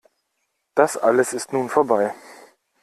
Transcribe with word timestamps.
Das 0.73 0.97
alles 0.97 1.31
ist 1.31 1.53
nun 1.53 1.69
vorbei. 1.69 2.15